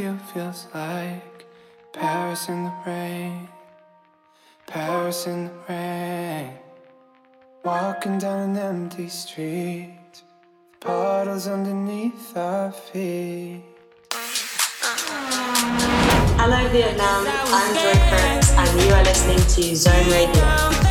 [0.00, 1.44] You feels like
[1.92, 3.48] Paris in the rain,
[4.66, 6.52] Paris in the rain.
[7.64, 10.22] Walking down an empty street,
[10.80, 13.62] puddles underneath our feet.
[16.40, 20.87] Hello Vietnam, I'm Joy Kurtz and you are listening to Zone Radio.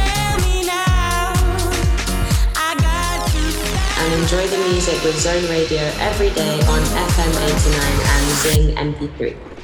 [3.99, 9.57] And enjoy the music with Zone Radio every day on FM 89 and Zing MP3.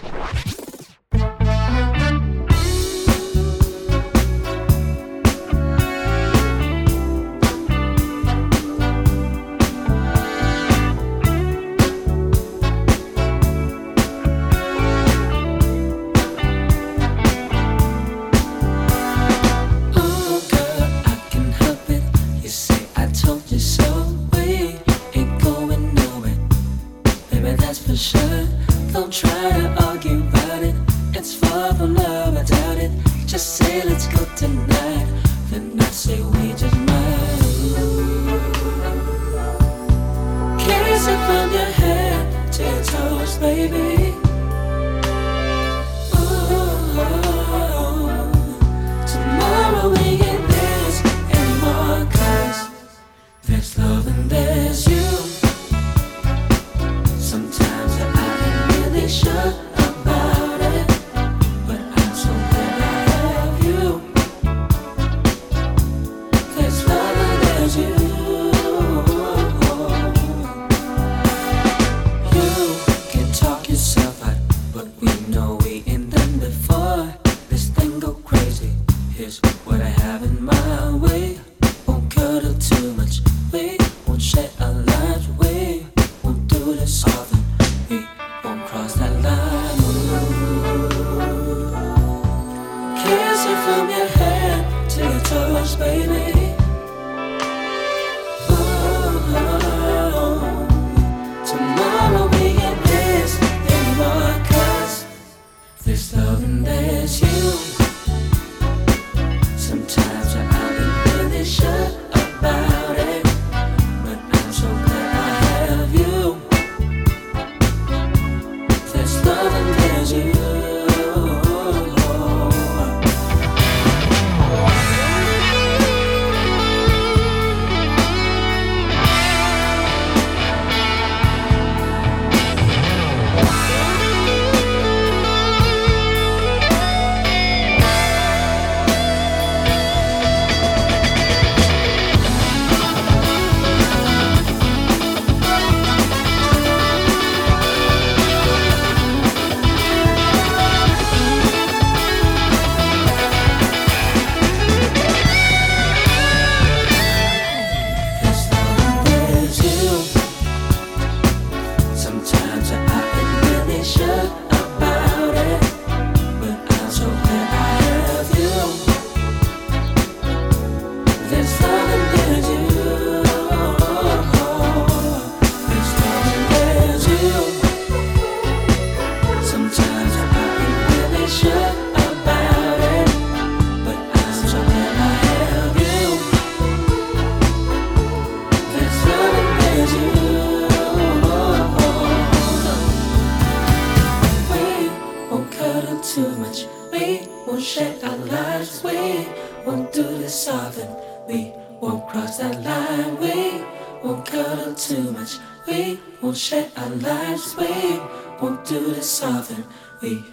[197.74, 198.84] Share our lives.
[198.84, 199.26] We
[199.66, 200.88] won't do this often.
[201.28, 203.18] We won't cross that line.
[203.18, 203.66] We
[204.04, 205.40] won't cuddle too much.
[205.66, 207.56] We won't share our lives.
[207.58, 208.00] We
[208.40, 209.66] won't do this often.
[210.04, 210.24] We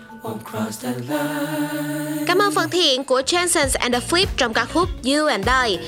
[2.27, 5.79] Cảm ơn phần thiện của Chansons and the Flip trong ca khúc You and I.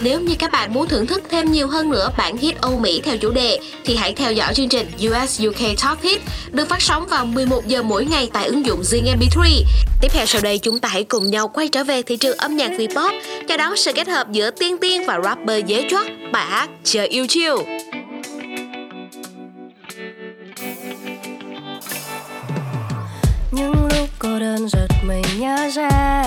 [0.00, 3.00] Nếu như các bạn muốn thưởng thức thêm nhiều hơn nữa bản hit Âu Mỹ
[3.04, 6.20] theo chủ đề, thì hãy theo dõi chương trình US UK Top Hit
[6.52, 9.62] được phát sóng vào 11 giờ mỗi ngày tại ứng dụng Zing MP3.
[10.00, 12.56] Tiếp theo sau đây chúng ta hãy cùng nhau quay trở về thị trường âm
[12.56, 16.46] nhạc V-pop cho đón sự kết hợp giữa tiên tiên và rapper dế chót bài
[16.46, 17.64] hát Chờ yêu chiều.
[24.24, 26.22] Cô đơn giật mình nhớ ra.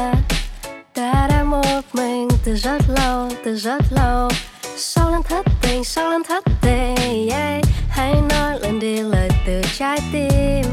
[0.94, 4.30] Ta đã một mình từ rất lâu từ rất lâu.
[4.78, 7.64] Sau lần thất tình sau lần thất tình yeah.
[7.90, 10.66] hãy nói lần đi lời từ trái tim.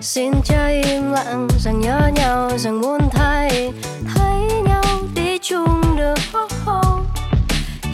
[0.00, 3.72] Xin cho im lặng rằng nhớ nhau rằng muốn thấy.
[4.14, 4.84] Thấy nhau
[5.14, 7.06] đi chung được oh, oh.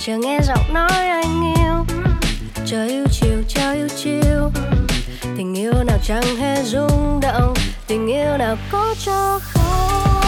[0.01, 1.97] chờ nghe giọng nói anh yêu.
[2.67, 4.51] Chờ yêu chiều chờ yêu chiều.
[5.37, 7.55] Tình yêu nào chẳng hề rung động
[7.87, 10.26] tình yêu nào có cho không?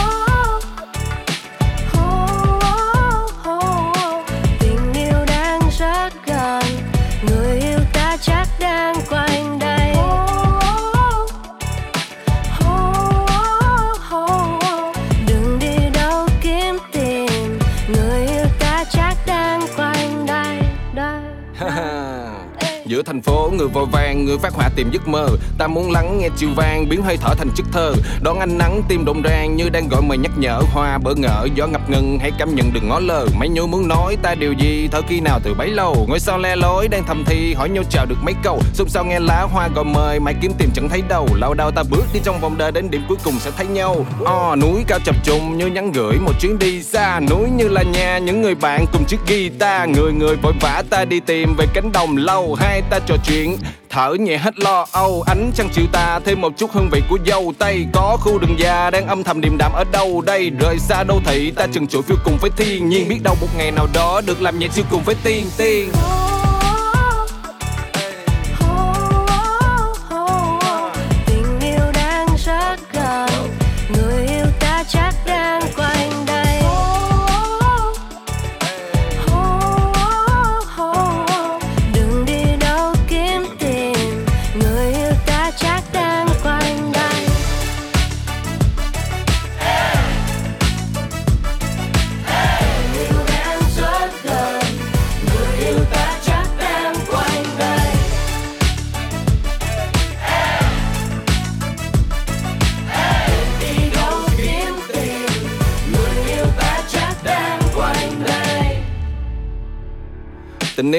[23.09, 25.28] Thành phố người vội vàng người phát họa tìm giấc mơ.
[25.59, 27.92] Ta muốn lắng nghe chiều vang biến hơi thở thành chất thơ.
[28.22, 30.61] Đón ánh nắng tim rộn ràng như đang gọi mời nhắc nhở.
[30.72, 33.88] Hoa bỡ ngỡ gió ngập ngừng hãy cảm nhận đừng ngó lờ Mấy nhối muốn
[33.88, 36.06] nói ta điều gì thở khi nào từ bấy lâu?
[36.09, 38.61] Ngôi sao le lối đang thầm thì hỏi nhau chào được mấy câu?
[38.74, 41.28] Xung sao nghe lá hoa gọi mời mãi kiếm tìm chẳng thấy đâu.
[41.34, 44.06] Lâu đau ta bước đi trong vòng đời đến điểm cuối cùng sẽ thấy nhau.
[44.22, 47.20] Oh, Núi cao chập trùng như nhắn gửi một chuyến đi xa.
[47.30, 49.88] Núi như là nhà những người bạn cùng chiếc guitar.
[49.88, 52.56] Người người vội vã ta đi tìm về cánh đồng lâu.
[52.61, 53.59] Hai ta trò chuyện.
[53.90, 57.18] Thở nhẹ hết lo âu, Ánh trăng chiều ta thêm một chút hương vị của
[57.26, 57.86] dâu tây.
[57.92, 60.51] Có khu rừng già đang âm thầm điềm đạm ở đâu đây?
[60.61, 63.09] Rời xa đô thị, ta chừng chuỗi phiêu cùng với thiên nhiên.
[63.09, 65.88] Biết đâu một ngày nào đó được làm nhạc siêu cùng với tiên tiên.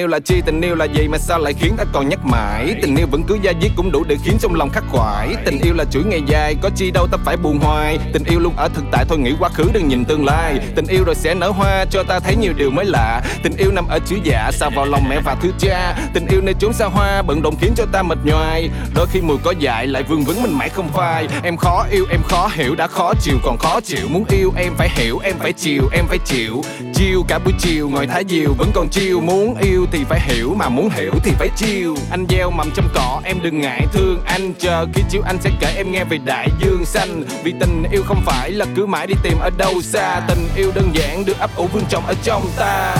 [0.00, 2.74] Yêu là chi, tình yêu là gì mà sao lại khiến ta còn nhắc mãi?
[2.82, 5.34] Tình yêu vẫn cứ da diết cũng đủ để khiến trong lòng khắc khoải.
[5.44, 7.98] Tình yêu là chuỗi ngày dài, có chi đâu ta phải buồn hoài.
[8.12, 10.58] Tình yêu luôn ở thực tại thôi nghĩ quá khứ đừng nhìn tương lai.
[10.74, 13.22] Tình yêu rồi sẽ nở hoa cho ta thấy nhiều điều mới lạ.
[13.42, 15.96] Tình yêu nằm ở chữ dạ, sao vào lòng mẹ và thứ cha.
[16.14, 18.70] Tình yêu nơi chốn xa hoa, bận rộn khiến cho ta mệt nhoài.
[18.94, 21.28] Đôi khi mùi có dại lại vương vấn mình mãi không phai.
[21.42, 24.08] Em khó yêu, em khó hiểu, đã khó chịu còn khó chịu.
[24.08, 26.62] Muốn yêu em phải hiểu, em phải chiều, em phải chịu.
[26.94, 29.20] Chiều cả buổi chiều, ngồi thái diều vẫn còn chiều.
[29.20, 32.88] Muốn yêu thì phải hiểu, mà muốn hiểu thì phải chiêu Anh gieo mầm trong
[32.94, 34.54] cỏ, em đừng ngại thương Anh.
[34.58, 37.24] Chờ khi chiều anh sẽ kể em nghe về đại dương xanh.
[37.44, 40.20] Vì tình yêu không phải là cứ mãi đi tìm ở đâu xa.
[40.28, 42.96] Tình yêu đơn giản được ấp ủ vương trọng ở trong ta.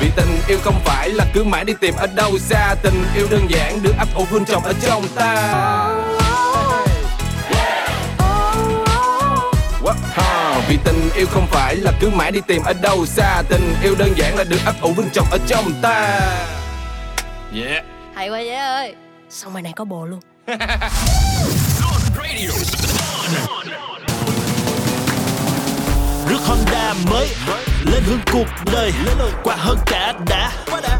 [0.00, 2.74] Vì tình yêu không phải là cứ mãi đi tìm ở đâu xa.
[2.82, 6.09] Tình yêu đơn giản được ấp ủ vương trọng ở trong ta.
[10.70, 13.42] Vì tình yêu không phải là cứ mãi đi tìm ở đâu xa.
[13.48, 16.20] Tình yêu đơn giản là được ấp ủ vương trọng ở trong ta.
[17.54, 17.84] Yeah.
[18.14, 18.94] Hay quá nhé ơi.
[19.30, 20.20] Xong bài này có bồ luôn?
[26.28, 27.28] Rước Honda mới
[27.84, 28.92] lên hướng cuộc đời
[29.42, 30.52] qua hơn cả đã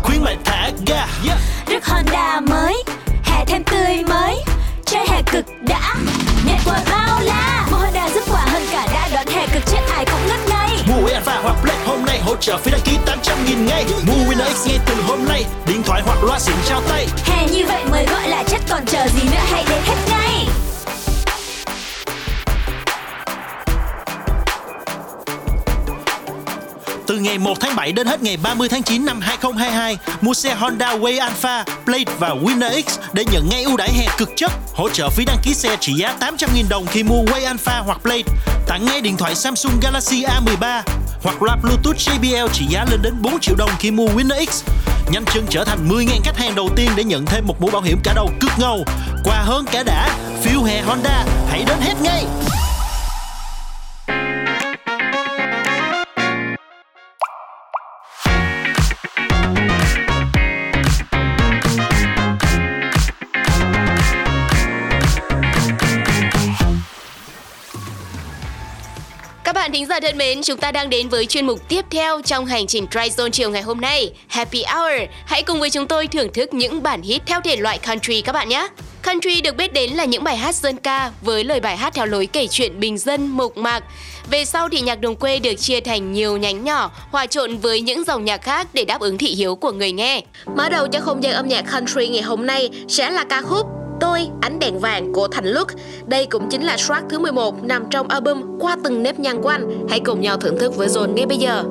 [0.03, 1.07] khuyến mại thả ga.
[1.67, 2.85] Rước Honda mới
[3.25, 4.37] Hè thêm tươi mới
[4.91, 5.95] Chơi hè cực đã.
[6.47, 7.67] Nhận quà bao la.
[7.71, 9.63] Mua Honda giúp quà hơn cả đã Đón hè cực.
[9.67, 10.79] Chết ai cũng ngất ngây.
[10.87, 13.85] Mua Alpha hoặc Black hôm nay hỗ trợ phí đăng ký 800 nghìn ngay.
[14.07, 17.07] Mua Winner X ngay từ hôm nay điện thoại hoặc loa xịn trao tay.
[17.25, 19.43] Hè như vậy mới gọi là chất còn chờ gì nữa.
[19.51, 20.30] Hãy đến hết ngay
[27.11, 30.55] Từ ngày 1 tháng 7 đến hết ngày 30 tháng 9 năm 2022, mua xe
[30.55, 34.53] Honda Way Alpha, Blade và Winner X để nhận ngay ưu đãi hè cực chất.
[34.75, 38.03] Hỗ trợ phí đăng ký xe trị giá 800.000 đồng khi mua Way Alpha hoặc
[38.03, 38.23] Blade,
[38.67, 40.83] Tặng ngay điện thoại Samsung Galaxy A13
[41.23, 44.65] hoặc loa Bluetooth JBL trị giá lên đến 4 triệu đồng khi mua Winner X.
[45.13, 47.83] Nhanh chân trở thành 10.000 khách hàng đầu tiên để nhận thêm một mũ bảo
[47.83, 48.85] hiểm cả đầu cực ngầu.
[49.25, 52.25] Quà hơn cả đã, phiếu hè Honda, hãy đến hết ngay!
[69.51, 72.21] Các bạn thính giả thân mến, chúng ta đang đến với chuyên mục tiếp theo
[72.23, 75.11] trong hành trình Dry Zone chiều ngày hôm nay, Happy Hour.
[75.27, 78.33] Hãy cùng với chúng tôi thưởng thức những bản hit theo thể loại country các
[78.33, 78.69] bạn nhé.
[79.05, 82.07] Country được biết đến là những bài hát dân ca với lời bài hát theo
[82.07, 83.85] lối kể chuyện bình dân, mộc mạc.
[84.31, 87.81] Về sau thì nhạc đồng quê được chia thành nhiều nhánh nhỏ, hòa trộn với
[87.81, 90.23] những dòng nhạc khác để đáp ứng thị hiếu của người nghe.
[90.57, 93.67] Mở đầu cho không gian âm nhạc country ngày hôm nay sẽ là ca khúc
[94.01, 95.69] Tôi, ánh đèn vàng của Thành Luc.
[96.07, 99.49] Đây cũng chính là track thứ 11 nằm trong album Qua từng nếp nhăn của
[99.49, 99.87] anh.
[99.91, 101.65] Hãy cùng nhau thưởng thức với Zone ngay bây giờ.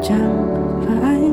[0.00, 0.18] 将
[0.84, 1.27] 发爱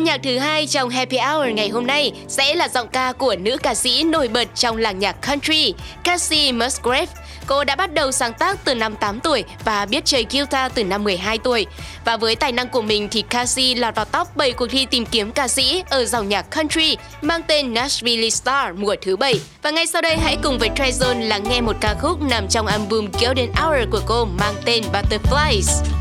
[0.00, 3.36] Âm nhạc thứ hai trong Happy Hour ngày hôm nay sẽ là giọng ca của
[3.40, 5.74] nữ ca sĩ nổi bật trong làng nhạc country,
[6.04, 7.06] Cassie Musgrave.
[7.46, 10.84] Cô đã bắt đầu sáng tác từ năm 8 tuổi và biết chơi guitar từ
[10.84, 11.66] năm 12 tuổi.
[12.04, 15.06] Và với tài năng của mình thì Cassie lọt vào top 7 cuộc thi tìm
[15.06, 19.40] kiếm ca sĩ ở dòng nhạc country mang tên Nashville Star mùa thứ 7.
[19.62, 22.66] Và ngay sau đây hãy cùng với Trezone lắng nghe một ca khúc nằm trong
[22.66, 25.99] album Golden Hour của cô mang tên Butterflies.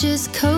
[0.00, 0.57] just cold.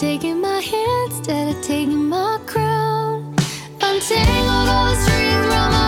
[0.00, 3.36] taking my hand instead of taking my crown.
[3.82, 5.79] Untangled all the strings around my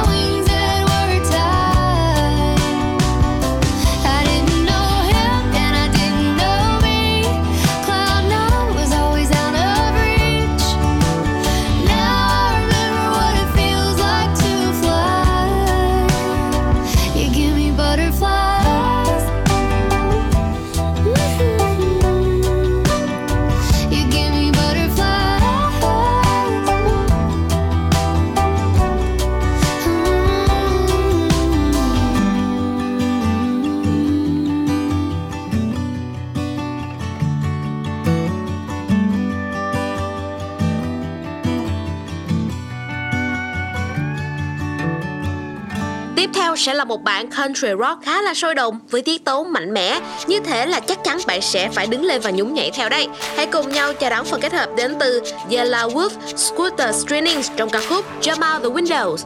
[46.63, 50.01] sẽ là một bản country rock khá là sôi động với tiết tấu mạnh mẽ.
[50.27, 53.09] Như thế là chắc chắn bạn sẽ phải đứng lên và nhún nhảy theo đây.
[53.37, 57.71] Hãy cùng nhau chào đón phần kết hợp đến từ Yellow Wolf, Scooter Streaming trong
[57.71, 59.17] ca khúc Jump Out the Windows.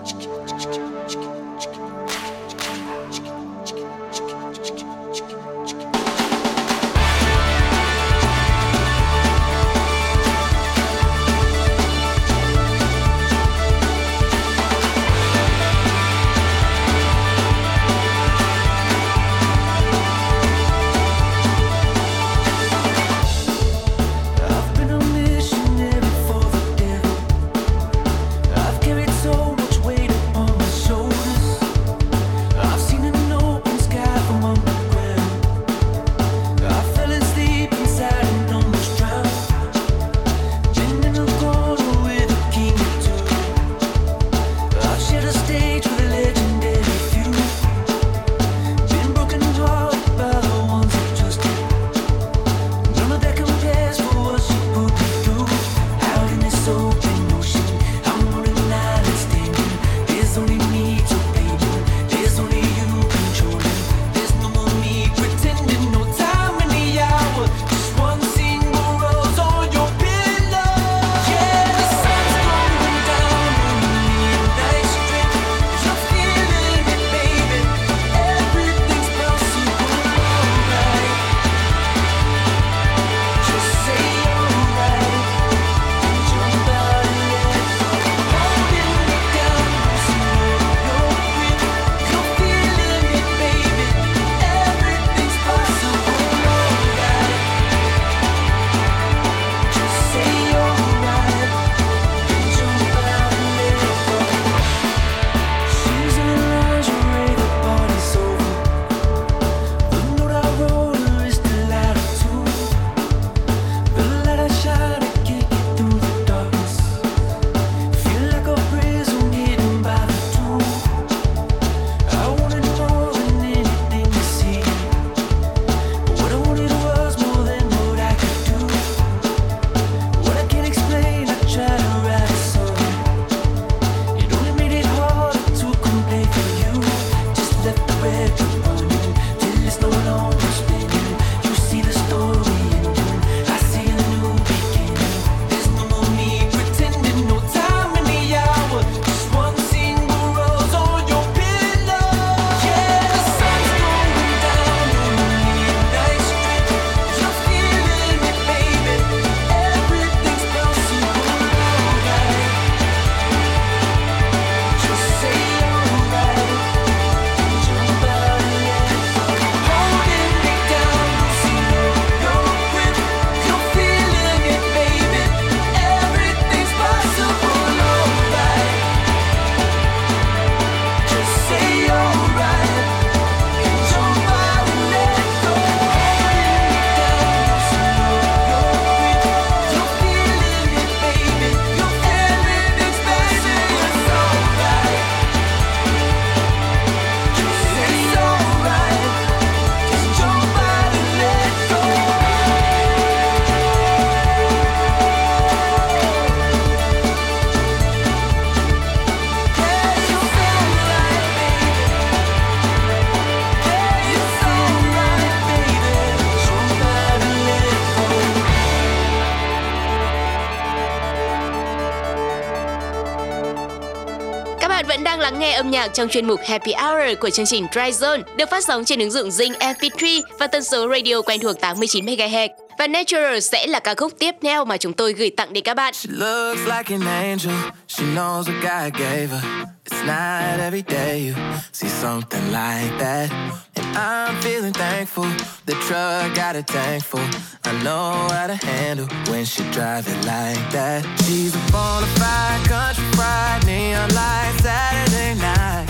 [225.86, 228.98] Nhạc trong chuyên mục Happy Hour của chương trình Dry Zone được phát sóng trên
[228.98, 232.65] ứng dụng Zing MP3 và tần số radio quen thuộc 89 MHz.
[232.78, 235.74] Và Natural sẽ là ca khúc tiếp theo mà chúng tôi gửi tặng đến các
[235.74, 235.94] bạn.
[235.94, 237.54] She looks like an angel.
[237.88, 239.66] She knows what God gave her.
[239.90, 241.34] It's not every day you
[241.72, 243.30] see something like that.
[243.74, 245.26] And I'm feeling thankful.
[245.66, 247.28] The truck got a tank full.
[247.64, 251.04] I know how to handle when she drive it like that.
[251.24, 255.86] She's a bona fide country fried neon light Saturday night.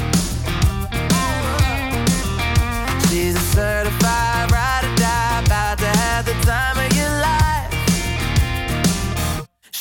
[3.09, 6.76] She's a certified ride or die, about to have the time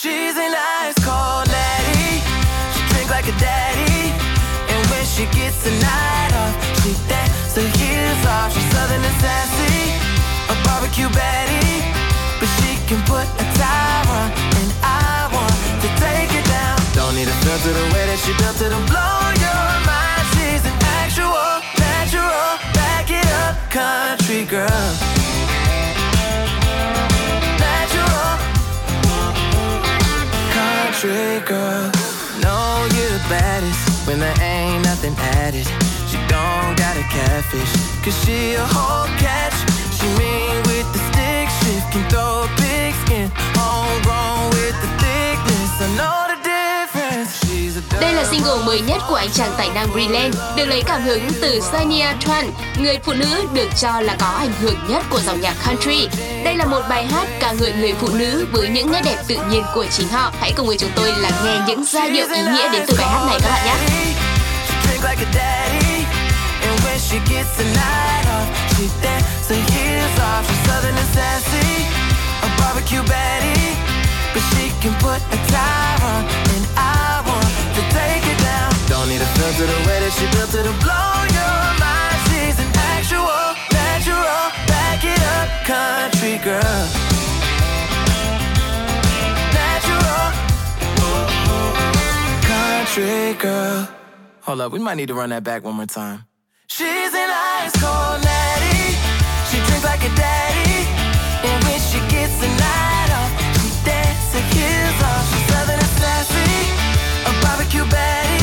[0.06, 2.22] She's an ice cold lady.
[2.78, 4.14] She drink like a daddy,
[4.70, 6.54] and when she gets the night off,
[6.86, 8.54] she dance her heels off.
[8.54, 9.98] She's southern and sassy,
[10.54, 11.82] a barbecue Betty,
[12.38, 14.30] but she can put a tire on,
[14.62, 16.78] and I want to take it down.
[16.94, 20.26] Don't need a filter the way that she built it to blow your mind.
[20.38, 25.25] She's an actual, natural, back it up, country girl.
[31.06, 31.92] Country girl.
[32.42, 35.68] Know you're the baddest when there ain't nothing added.
[36.10, 37.72] She don't got a catfish,
[38.04, 39.58] cause she a whole catch.
[39.98, 43.32] She mean with the stick shift, can throw a big skin.
[43.56, 46.25] Homegrown with the thickness, I know
[48.02, 51.30] Đây là single mới nhất của anh chàng tài năng Brilliant, được lấy cảm hứng
[51.42, 55.42] từ Shania Tran, người phụ nữ được cho là có ảnh hưởng nhất của dòng
[55.42, 56.08] nhạc country.
[56.44, 59.36] Đây là một bài hát ca ngợi người phụ nữ với những nét đẹp tự
[59.52, 60.32] nhiên của chính họ.
[60.40, 63.08] Hãy cùng với chúng tôi lắng nghe những giai điệu ý nghĩa đến từ bài
[63.08, 63.76] hát này các bạn nhé.
[67.06, 68.86] she gets the night off, she
[69.54, 70.42] her heels off.
[70.48, 71.70] She's southern and sassy,
[72.46, 73.78] a barbecue Betty.
[74.34, 76.45] But she can put a tire on,
[79.46, 82.18] A filter the way that she built it to blow your mind.
[82.26, 82.66] She's an
[82.98, 83.46] actual,
[83.78, 86.82] natural, back it up, country girl.
[89.54, 90.34] Natural,
[92.42, 93.88] country girl.
[94.42, 96.26] Hold up, we might need to run that back one more time.
[96.66, 97.30] She's an
[97.62, 98.98] ice cold lady.
[99.54, 100.90] She drinks like a daddy.
[101.46, 103.30] And when she gets the night off,
[103.62, 105.22] she dances her heels off.
[105.30, 106.50] She's southern and sassy,
[107.30, 108.35] a barbecue Betty.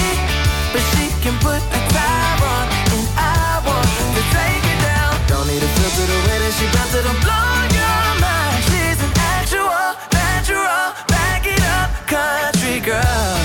[1.23, 5.15] Can put a tire on, and I want to take it down.
[5.29, 8.59] Don't need a filter the way that she built it to blow your mind.
[8.67, 13.39] She's an actual, natural, back it up, country girl.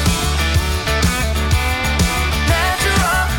[2.49, 3.29] Natural,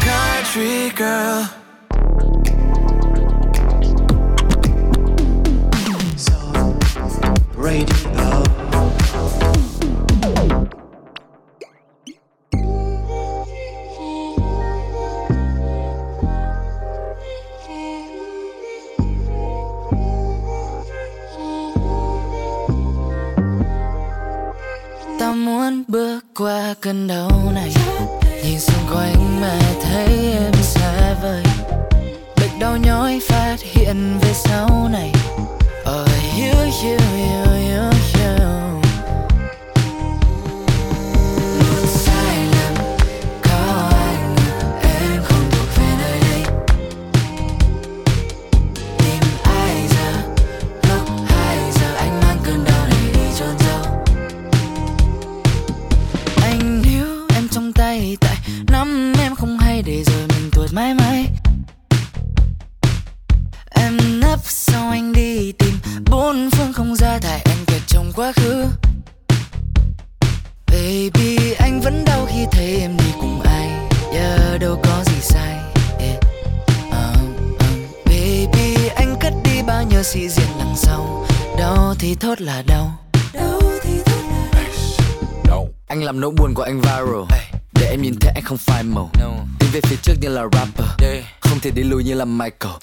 [0.00, 1.59] country girl.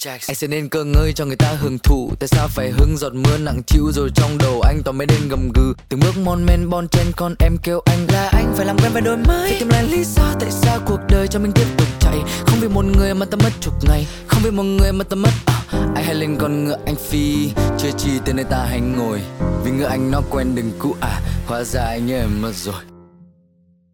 [0.06, 2.10] Anh sẽ nên cơ ngơi cho người ta hưởng thụ.
[2.20, 5.28] Tại sao phải hứng giọt mưa nặng chiếu Rồi trong đầu anh toàn mấy đêm
[5.28, 5.74] gầm gừ?
[5.88, 8.92] Từng bước mon men bon chen con em kêu anh là anh phải làm quen
[8.92, 9.50] với đôi mới.
[9.50, 12.18] Phải tìm lại lý do tại sao cuộc đời cho mình tiếp tục chạy.
[12.46, 14.06] Không vì một người mà ta mất chục ngày.
[14.26, 15.62] Không vì một người mà ta mất à,
[15.94, 17.50] Anh hay lên con ngựa anh phi.
[17.78, 19.20] Chưa chi tới nơi ta hay ngồi
[19.64, 22.82] Vì ngựa anh nó quen đừng cũ à Hóa ra anh nhớ em mất rồi.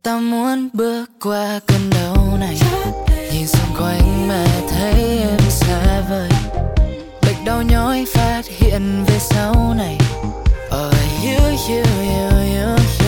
[0.02, 2.61] Ta muốn bước qua cơn đau này.
[3.32, 5.24] Nhìn xung quanh mà thấy
[7.66, 9.98] nhói phát hiện về sau này
[10.66, 10.94] oh,
[11.24, 13.03] you, you, you, you, you.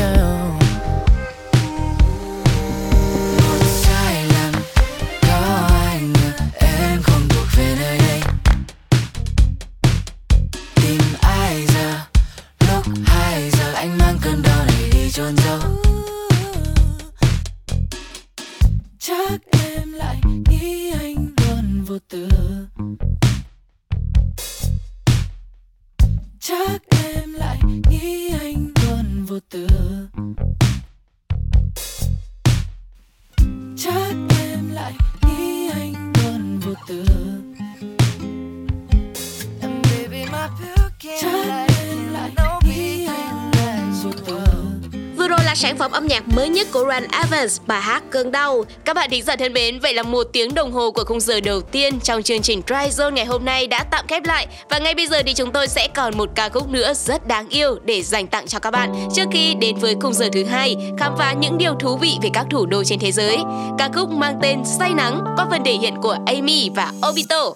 [45.76, 48.64] sản phẩm âm nhạc mới nhất của Ran Evans, bài hát Cơn Đau.
[48.84, 51.40] Các bạn thính giả thân mến, vậy là một tiếng đồng hồ của khung giờ
[51.40, 54.78] đầu tiên trong chương trình Try Zone ngày hôm nay đã tạm khép lại và
[54.78, 57.78] ngay bây giờ thì chúng tôi sẽ còn một ca khúc nữa rất đáng yêu
[57.84, 61.16] để dành tặng cho các bạn trước khi đến với khung giờ thứ hai khám
[61.18, 63.38] phá những điều thú vị về các thủ đô trên thế giới.
[63.78, 67.50] Ca khúc mang tên Say Nắng có phần thể hiện của Amy và Obito.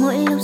[0.00, 0.40] Mỗi lúc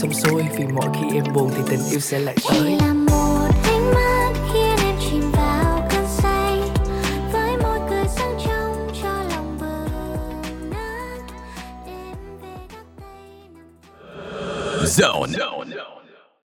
[0.00, 3.09] xong xuôi vì mỗi khi em buồn thì tình yêu sẽ lại tới.